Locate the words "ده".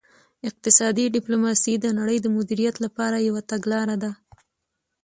4.03-4.11